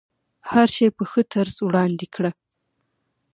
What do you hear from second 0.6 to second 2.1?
شی په ښه طرز وړاندې